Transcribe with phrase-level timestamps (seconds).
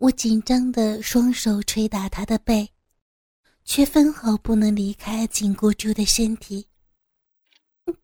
[0.00, 2.66] 我紧张的双手捶打他的背，
[3.66, 6.66] 却分毫不能离开紧箍住的身体。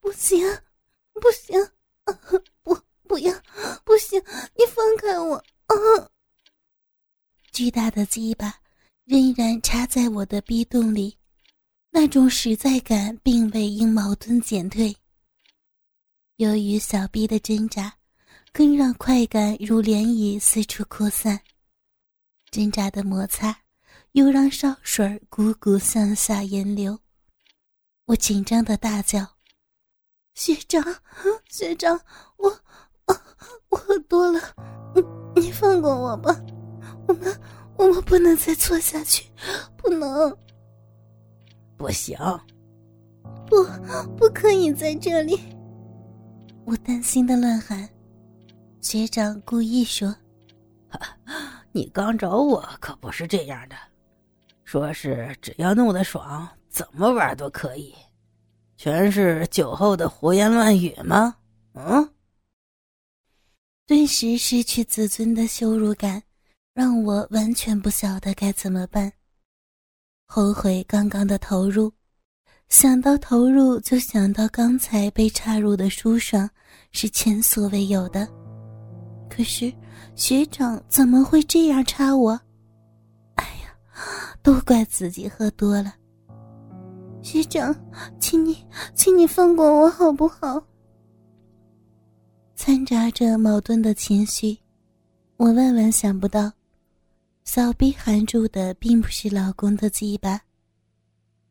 [0.00, 0.40] 不行，
[1.12, 1.54] 不行，
[2.62, 2.74] 不，
[3.06, 3.30] 不要，
[3.84, 4.18] 不行！
[4.56, 5.34] 你放开我！
[5.66, 5.76] 啊！
[7.50, 8.54] 巨大的鸡巴
[9.04, 11.14] 仍然插在我的逼洞里，
[11.90, 14.96] 那种实在感并未因矛盾减退。
[16.36, 17.94] 由于小逼的挣扎，
[18.50, 21.38] 更让快感如涟漪四处扩散。
[22.52, 23.56] 挣扎的摩擦，
[24.12, 26.98] 又让烧水汩汩向下沿流。
[28.04, 29.26] 我紧张的大叫
[30.36, 30.84] ：“学长，
[31.48, 31.98] 学长，
[32.36, 32.52] 我，
[33.70, 34.38] 我喝多了，
[34.94, 36.38] 你你放过我吧，
[37.08, 37.40] 我们
[37.78, 39.24] 我们不能再错下去，
[39.78, 40.36] 不能，
[41.78, 42.18] 不行，
[43.46, 43.64] 不，
[44.14, 45.40] 不可以在这里。”
[46.66, 47.88] 我担心的乱喊。
[48.82, 50.14] 学长故意说。
[51.72, 53.76] 你刚找我可不是这样的，
[54.64, 57.94] 说是只要弄得爽，怎么玩都可以，
[58.76, 61.34] 全是酒后的胡言乱语吗？
[61.72, 62.08] 嗯。
[63.86, 66.22] 顿时失去自尊的羞辱感，
[66.74, 69.12] 让我完全不晓得该怎么办。
[70.26, 71.92] 后悔刚刚的投入，
[72.68, 76.48] 想到投入就想到刚才被插入的舒爽
[76.92, 78.26] 是前所未有的，
[79.42, 79.72] 可是。
[80.14, 82.38] 学长怎么会这样插我？
[83.34, 83.74] 哎呀，
[84.42, 85.94] 都怪自己喝多了。
[87.22, 87.74] 学长，
[88.20, 90.62] 请你，请你放过我好不好？
[92.54, 94.56] 掺杂着矛盾的情绪，
[95.38, 96.52] 我万万想不到，
[97.44, 100.40] 小臂含住的并不是老公的鸡巴，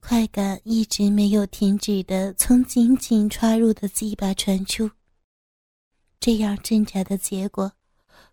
[0.00, 4.90] 快感一直没有停止的从紧紧插入的鸡巴传出。
[6.18, 7.72] 这样挣扎的结果。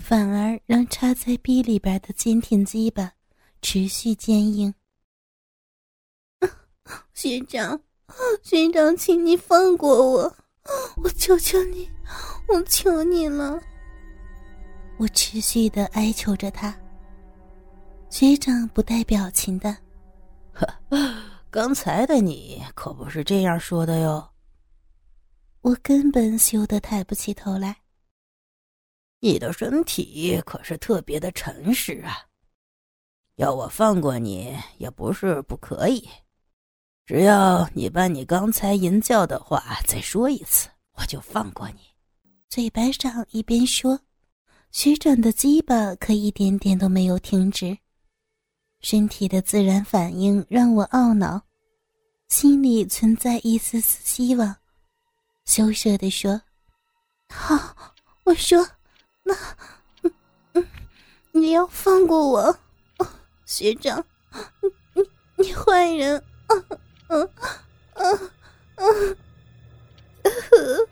[0.00, 3.12] 反而让插在壁里边的坚挺鸡巴
[3.60, 4.72] 持续坚硬。
[7.14, 7.80] 学长，
[8.42, 10.36] 学长，请你放过我，
[11.02, 11.88] 我求求你，
[12.48, 13.60] 我求你了。
[14.98, 16.74] 我持续的哀求着他。
[18.10, 19.76] 学长不带表情的，
[21.50, 24.26] 刚才的你可不是这样说的哟。
[25.60, 27.76] 我根本羞得抬不起头来。
[29.20, 32.18] 你的身体可是特别的诚实啊，
[33.34, 36.08] 要我放过你也不是不可以，
[37.04, 41.80] 只要你把你刚才吟叫的话再说一次，我就放过你。
[42.48, 43.98] 嘴巴上一边说，
[44.70, 47.76] 学长的鸡巴可一点点都没有停止，
[48.80, 51.42] 身体的自然反应让我懊恼，
[52.28, 54.54] 心里存在一丝丝希望，
[55.44, 56.40] 羞涩的说
[57.28, 58.64] ：“好，我说。”
[59.28, 59.34] 那，
[60.02, 60.12] 嗯
[60.54, 60.66] 嗯，
[61.32, 62.58] 你要放过我，
[63.44, 64.02] 学长，
[64.62, 65.10] 你你
[65.48, 66.22] 你坏人，
[67.08, 67.30] 嗯
[67.94, 68.30] 嗯
[68.76, 69.16] 嗯
[70.22, 70.88] 嗯，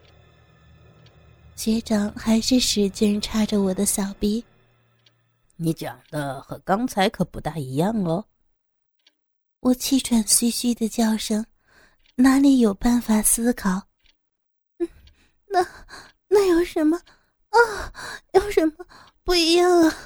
[1.57, 4.45] 学长还是使劲插着我的小臂。
[5.57, 8.27] 你讲的和刚才可不大一样哦。
[9.61, 11.47] 我气喘吁吁的叫声，
[12.17, 13.89] 哪里有办法思考？
[14.79, 14.89] 嗯，
[15.47, 15.67] 那
[16.29, 17.01] 那有什么？
[17.57, 17.93] 啊，
[18.33, 18.73] 有什么
[19.25, 19.97] 不一样啊，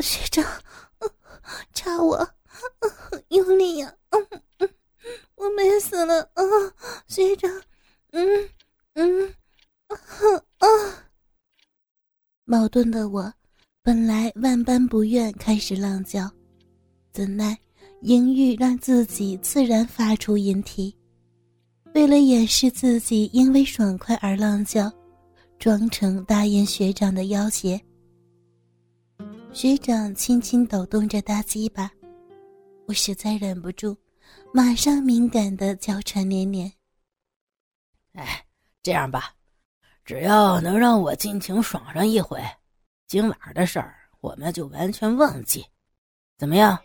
[0.00, 0.44] 学长？
[1.72, 2.28] 插我，
[3.28, 3.94] 用力呀！
[4.10, 4.26] 嗯
[4.58, 4.68] 嗯，
[5.36, 6.42] 我美死了啊，
[7.06, 7.50] 学长！
[8.10, 8.48] 嗯
[8.94, 9.34] 嗯
[9.86, 9.96] 啊
[10.58, 10.68] 啊！
[12.44, 13.32] 矛盾的我，
[13.82, 16.30] 本来万般不愿开始浪叫，
[17.12, 17.56] 怎奈
[18.02, 20.94] 淫欲让自己自然发出淫啼。
[21.94, 24.92] 为了掩饰自己因为爽快而浪叫。
[25.58, 27.80] 装成答应学长的要挟，
[29.52, 31.90] 学长轻轻抖动着大鸡巴，
[32.86, 33.96] 我实在忍不住，
[34.54, 36.72] 马上敏感的娇喘连连。
[38.12, 38.46] 哎，
[38.84, 39.34] 这样吧，
[40.04, 42.40] 只要能让我尽情爽上一回，
[43.08, 45.66] 今晚的事儿我们就完全忘记，
[46.38, 46.78] 怎么样？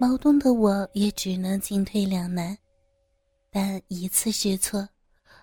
[0.00, 2.58] 矛盾的我也只能进退两难，
[3.50, 4.88] 但一次是错，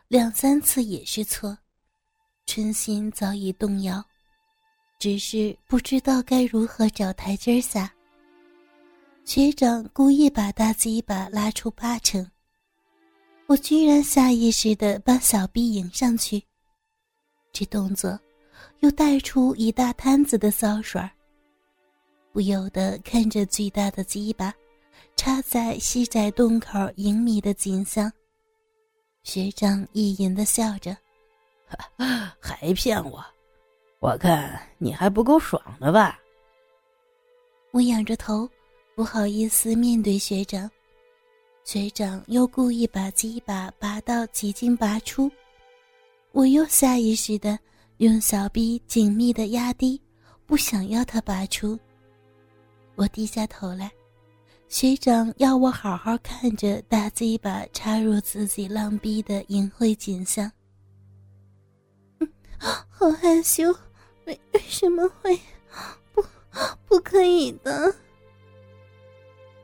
[0.09, 1.57] 两三次也是错。
[2.47, 4.01] 春心早已动摇，
[4.97, 7.93] 只是不知道该如何找台阶下。
[9.25, 12.25] 学长故意把大鸡巴拉出八成，
[13.47, 16.41] 我居然下意识的把小臂迎上去，
[17.51, 18.17] 这动作
[18.79, 21.11] 又带出一大摊子的骚水儿，
[22.31, 24.53] 不由得看着巨大的鸡巴
[25.17, 28.09] 插在细窄洞口隐秘的景象。
[29.23, 30.95] 学长意淫的笑着。
[32.39, 33.23] 还骗我？
[33.99, 36.19] 我看你还不够爽的吧？
[37.71, 38.49] 我仰着头，
[38.95, 40.69] 不好意思面对学长。
[41.63, 45.29] 学长又故意把鸡巴拔到几经拔出，
[46.31, 47.59] 我又下意识的
[47.97, 50.01] 用小臂紧密的压低，
[50.45, 51.77] 不想要他拔出。
[52.95, 53.91] 我低下头来，
[54.69, 60.49] 学长要我好好看着大鸡巴插入自己浪逼的淫秽景象。
[62.99, 63.71] 好害羞，
[64.25, 65.39] 为为什么会
[66.13, 66.25] 不
[66.87, 67.95] 不可以的？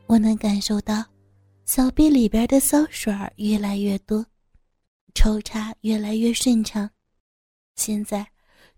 [0.06, 1.04] 我能感受到。
[1.66, 4.24] 小臂里边的骚水越来越多，
[5.16, 6.88] 抽插越来越顺畅，
[7.76, 8.28] 现在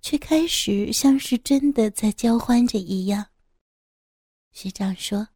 [0.01, 3.25] 却开始像是真的在交欢着一样。
[4.53, 5.27] 学长说：“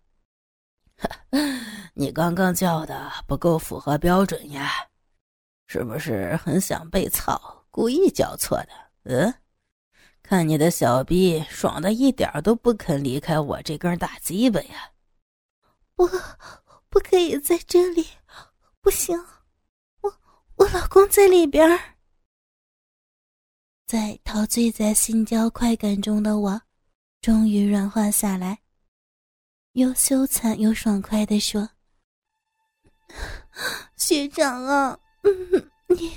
[1.93, 4.71] 你刚刚叫的不够符合标准呀，
[5.67, 8.88] 是不是很想被操，故意叫错的？
[9.09, 9.33] 嗯，
[10.21, 14.91] 看你的小臂爽的一点都不肯离开我这根大鸡巴呀！”
[15.95, 16.07] 不。
[16.91, 18.03] 不可以在这里，
[18.81, 19.15] 不行，
[20.01, 20.11] 我
[20.55, 21.79] 我老公在里边儿。
[23.85, 26.61] 在陶醉在心交快感中的我，
[27.21, 28.61] 终于软化下来，
[29.73, 31.69] 又羞惭又爽快的说
[33.95, 36.11] ：“学长啊，嗯，你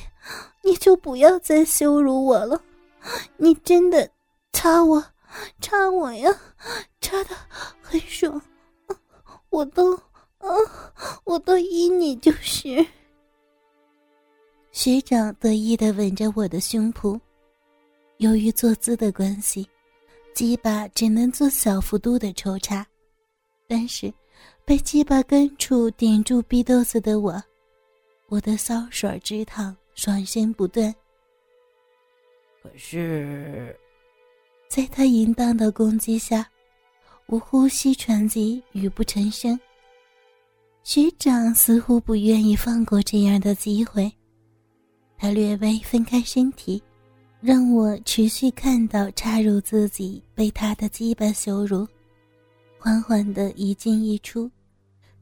[0.62, 2.64] 你就不要再羞辱我了，
[3.37, 4.10] 你真的
[4.52, 5.04] 插我，
[5.60, 6.31] 插我呀，
[7.00, 7.37] 插的
[7.81, 8.40] 很爽，
[9.50, 9.99] 我都。”
[10.43, 10.49] 啊！
[11.22, 12.84] 我都依你就是。
[14.72, 17.16] 学长得意的吻着我的胸脯，
[18.16, 19.64] 由于坐姿的关系，
[20.34, 22.84] 鸡巴只能做小幅度的抽插，
[23.69, 24.12] 但是
[24.64, 27.40] 被鸡巴根处顶住逼豆子的我，
[28.26, 30.93] 我的骚水直淌，爽身不断。
[32.62, 33.76] 可是，
[34.68, 36.48] 在他淫荡的攻击下，
[37.26, 39.58] 我呼吸喘急，语不成声。
[40.84, 44.10] 学长似乎不愿意放过这样的机会，
[45.18, 46.80] 他略微分开身体，
[47.40, 51.86] 让我持续看到插入自己被他的鸡巴羞辱，
[52.78, 54.50] 缓缓的一进一出，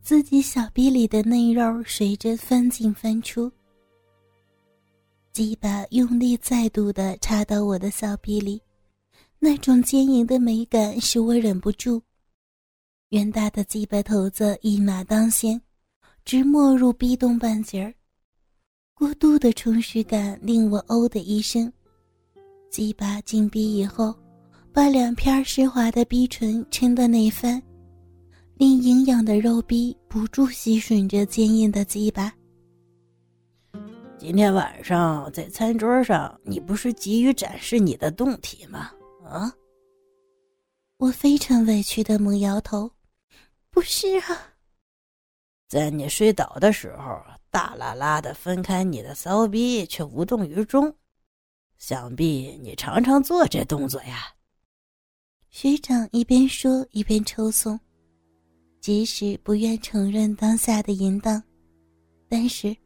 [0.03, 3.51] 自己小臂里的内肉随着翻进翻出，
[5.33, 8.61] 鸡巴用力再度的插到我的小臂里，
[9.39, 12.03] 那种坚硬的美感使我忍不住。
[13.11, 15.61] 圆大的鸡巴头子一马当先，
[16.25, 17.95] 直没入逼洞半截儿。
[18.93, 21.73] 过度的充实感令我哦的一声。
[22.69, 24.13] 鸡巴进逼以后，
[24.73, 27.63] 把两片湿滑的逼唇撑得内翻，
[28.57, 32.33] 令营养的肉逼不住吸吮着坚硬的鸡巴。
[34.21, 38.93] 今天晚上在餐桌上，你不是急于展示你的胴体吗？
[39.25, 39.51] 啊！
[40.99, 42.91] 我非常委屈的猛摇头。
[43.71, 44.53] 不是啊，
[45.69, 47.19] 在你睡倒的时候，
[47.51, 50.95] 大拉拉的分开你的骚逼，却无动于衷。
[51.79, 54.35] 想必你常常做这动作呀。
[55.49, 57.81] 学长一边说一边抽送，
[58.83, 61.43] 即使不愿承认当下的淫荡，
[62.29, 62.77] 但是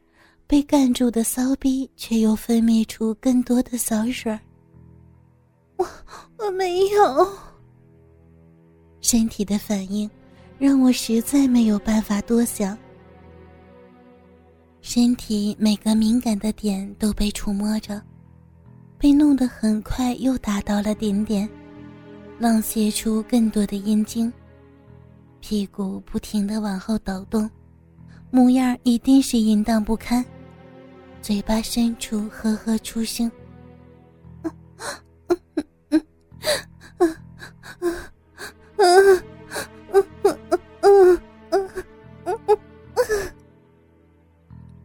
[0.46, 4.38] 被干住的骚逼却又分泌出更多的骚水。
[5.76, 5.86] 我
[6.38, 7.28] 我没有，
[9.00, 10.08] 身体的反应。
[10.56, 12.78] 让我实在没有办法多想，
[14.80, 18.00] 身体每个敏感的点都被触摸着，
[18.96, 21.46] 被弄得很快又达到了顶点，
[22.38, 24.32] 浪泄出更多的阴茎，
[25.40, 27.50] 屁股不停的往后抖动，
[28.30, 30.24] 模样一定是淫荡不堪，
[31.24, 33.32] 嘴巴深处呵呵出声。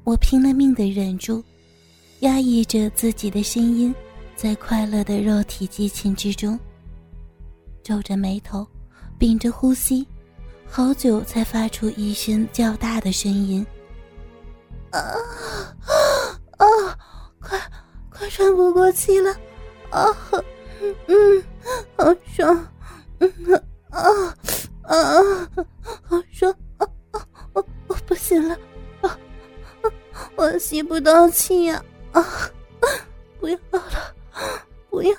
[0.05, 1.43] 我拼了命的忍住，
[2.22, 3.93] 压抑着自己的声音，
[4.34, 6.58] 在快乐的肉体激情之中，
[7.84, 8.65] 皱着眉头，
[9.17, 10.08] 屏着呼吸，
[10.65, 13.67] 好久才发出一声较大的声音
[14.91, 15.01] ：“啊！
[18.29, 19.31] 喘不过气了！
[19.89, 20.15] 啊，
[21.07, 21.43] 嗯，
[21.98, 22.67] 好爽！
[23.19, 24.36] 嗯啊
[24.83, 25.50] 啊，
[26.03, 26.55] 好爽！
[26.77, 28.55] 啊啊，我我不行了！”
[29.01, 29.17] 啊
[30.36, 31.83] 我吸不到气呀！
[32.12, 32.24] 啊，
[33.39, 34.15] 不要了，
[34.89, 35.12] 不要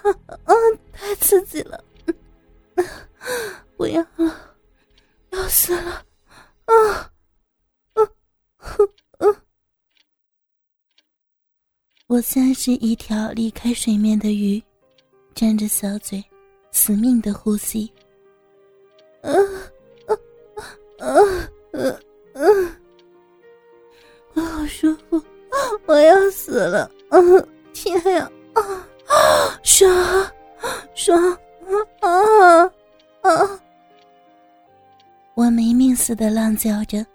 [0.45, 0.55] 啊！
[0.93, 1.83] 太刺激了，
[3.77, 4.55] 不要了，
[5.31, 6.05] 要死了！
[6.67, 7.10] 啊，
[12.11, 14.61] 我像是一条离开水面的鱼，
[15.33, 16.21] 张着小嘴，
[16.73, 17.89] 死命的呼吸。
[19.23, 19.31] 啊
[20.09, 20.13] 啊
[20.99, 21.07] 啊
[21.71, 21.87] 啊
[22.35, 22.43] 啊！
[24.35, 25.23] 我好舒服，
[25.87, 26.91] 我要死了！
[27.11, 27.19] 啊，
[27.73, 28.29] 天呀！
[28.55, 28.61] 啊
[29.07, 29.89] 啊，爽，
[30.97, 31.17] 爽
[32.01, 32.65] 啊啊
[33.21, 33.61] 啊！
[35.35, 37.07] 我没命似的浪叫着，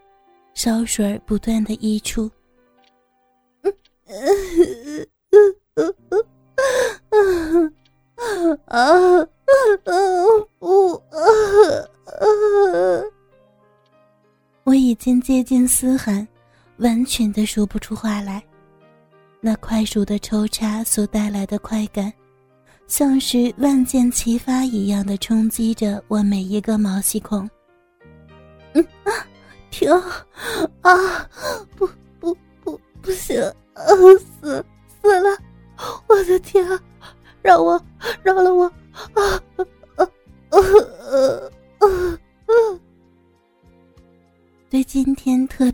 [0.53, 2.31] 烧水不断的溢出。
[14.85, 16.27] 已经接近嘶喊，
[16.77, 18.43] 完全的说不出话来。
[19.41, 22.13] 那快速的抽插所带来的快感，
[22.87, 27.49] 像是万箭齐发一样的冲击着我每一个毛细孔。
[28.73, 29.09] 嗯啊，
[29.71, 29.91] 停！
[30.81, 31.29] 啊，
[31.75, 31.89] 不
[32.19, 33.41] 不不，不行！
[33.75, 34.65] 死
[35.01, 35.37] 死了！
[36.07, 36.63] 我的天！
[37.41, 37.81] 让我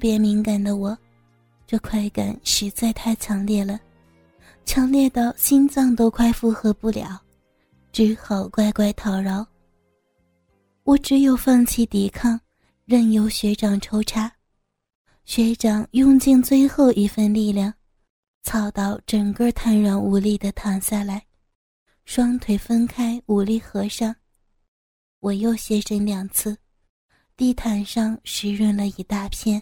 [0.02, 0.98] 别敏感的我，
[1.68, 3.80] 这快感实在太强烈了，
[4.66, 7.22] 强烈到心脏都快负荷不了，
[7.92, 9.46] 只好乖乖讨饶。
[10.86, 12.42] 我只有放弃抵抗，
[12.86, 14.34] 任由学长抽插。
[15.24, 17.72] 学长用尽最后一份力量，
[18.42, 21.24] 操到整个瘫软无力的躺下来。
[22.06, 24.16] 双腿分开，无力合上。
[25.20, 26.58] 我又歇身两次，
[27.38, 29.62] 地毯上湿润了一大片。